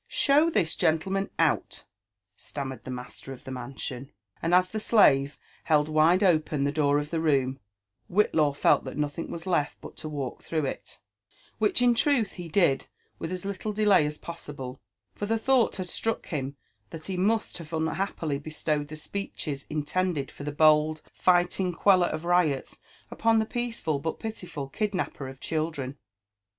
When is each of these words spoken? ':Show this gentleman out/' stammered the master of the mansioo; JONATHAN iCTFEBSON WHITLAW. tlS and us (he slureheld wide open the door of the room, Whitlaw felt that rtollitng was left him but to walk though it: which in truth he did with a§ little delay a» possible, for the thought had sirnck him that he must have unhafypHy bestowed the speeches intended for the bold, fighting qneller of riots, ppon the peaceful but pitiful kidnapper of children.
':Show 0.25 0.49
this 0.49 0.75
gentleman 0.75 1.29
out/' 1.37 1.83
stammered 2.35 2.85
the 2.85 2.89
master 2.89 3.33
of 3.33 3.43
the 3.43 3.51
mansioo; 3.51 4.07
JONATHAN 4.09 4.09
iCTFEBSON 4.09 4.09
WHITLAW. 4.09 4.41
tlS 4.41 4.41
and 4.41 4.53
us 4.55 4.71
(he 4.71 4.79
slureheld 4.79 5.89
wide 5.89 6.23
open 6.23 6.63
the 6.63 6.71
door 6.71 6.97
of 6.97 7.11
the 7.11 7.19
room, 7.19 7.59
Whitlaw 8.09 8.53
felt 8.55 8.83
that 8.85 8.97
rtollitng 8.97 9.29
was 9.29 9.45
left 9.45 9.73
him 9.75 9.81
but 9.81 9.97
to 9.97 10.09
walk 10.09 10.43
though 10.45 10.65
it: 10.65 10.97
which 11.59 11.83
in 11.83 11.93
truth 11.93 12.31
he 12.31 12.47
did 12.47 12.87
with 13.19 13.29
a§ 13.31 13.45
little 13.45 13.71
delay 13.73 14.07
a» 14.07 14.11
possible, 14.13 14.81
for 15.13 15.27
the 15.27 15.37
thought 15.37 15.75
had 15.75 15.85
sirnck 15.85 16.25
him 16.25 16.55
that 16.89 17.05
he 17.05 17.15
must 17.15 17.59
have 17.59 17.69
unhafypHy 17.69 18.41
bestowed 18.41 18.87
the 18.87 18.95
speeches 18.95 19.67
intended 19.69 20.31
for 20.31 20.43
the 20.43 20.51
bold, 20.51 21.03
fighting 21.13 21.71
qneller 21.75 22.07
of 22.11 22.25
riots, 22.25 22.79
ppon 23.11 23.37
the 23.37 23.45
peaceful 23.45 23.99
but 23.99 24.19
pitiful 24.19 24.67
kidnapper 24.67 25.27
of 25.27 25.39
children. 25.39 25.95